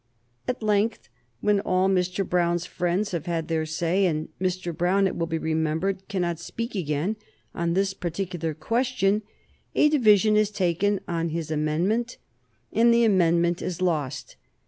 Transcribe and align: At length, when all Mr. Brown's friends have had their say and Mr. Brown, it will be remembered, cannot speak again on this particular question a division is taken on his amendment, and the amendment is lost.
At 0.47 0.63
length, 0.63 1.09
when 1.41 1.59
all 1.59 1.87
Mr. 1.87 2.27
Brown's 2.27 2.65
friends 2.65 3.11
have 3.11 3.27
had 3.27 3.49
their 3.49 3.67
say 3.67 4.07
and 4.07 4.29
Mr. 4.41 4.75
Brown, 4.75 5.05
it 5.05 5.15
will 5.15 5.27
be 5.27 5.37
remembered, 5.37 6.07
cannot 6.07 6.39
speak 6.39 6.73
again 6.73 7.17
on 7.53 7.75
this 7.75 7.93
particular 7.93 8.55
question 8.55 9.21
a 9.75 9.89
division 9.89 10.35
is 10.35 10.49
taken 10.49 11.01
on 11.07 11.29
his 11.29 11.51
amendment, 11.51 12.17
and 12.73 12.91
the 12.91 13.03
amendment 13.05 13.61
is 13.61 13.79
lost. 13.79 14.37